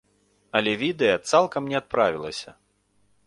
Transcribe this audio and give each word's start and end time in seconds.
Але 0.59 0.71
відэа 0.83 1.17
цалкам 1.33 1.63
не 1.73 1.77
адправілася. 1.81 2.49